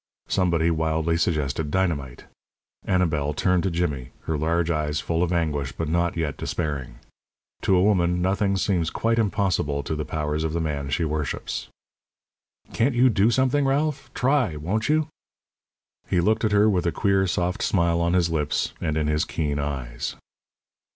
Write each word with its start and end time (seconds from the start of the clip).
Somebody 0.27 0.71
wildly 0.71 1.15
suggested 1.15 1.69
dynamite. 1.69 2.23
Annabel 2.85 3.35
turned 3.35 3.61
to 3.61 3.69
Jimmy, 3.69 4.09
her 4.21 4.35
large 4.35 4.71
eyes 4.71 4.99
full 4.99 5.21
of 5.21 5.31
anguish, 5.31 5.73
but 5.73 5.87
not 5.87 6.17
yet 6.17 6.37
despairing. 6.37 6.95
To 7.61 7.75
a 7.75 7.83
woman 7.83 8.19
nothing 8.19 8.57
seems 8.57 8.89
quite 8.89 9.19
impossible 9.19 9.83
to 9.83 9.93
the 9.93 10.03
powers 10.03 10.43
of 10.43 10.53
the 10.53 10.59
man 10.59 10.89
she 10.89 11.05
worships. 11.05 11.67
"Can't 12.73 12.95
you 12.95 13.09
do 13.11 13.29
something, 13.29 13.63
Ralph 13.63 14.09
try, 14.15 14.55
won't 14.55 14.89
you?" 14.89 15.07
He 16.07 16.19
looked 16.19 16.43
at 16.43 16.51
her 16.51 16.67
with 16.67 16.87
a 16.87 16.91
queer, 16.91 17.27
soft 17.27 17.61
smile 17.61 18.01
on 18.01 18.13
his 18.13 18.31
lips 18.31 18.73
and 18.81 18.97
in 18.97 19.05
his 19.05 19.23
keen 19.23 19.59
eyes. 19.59 20.15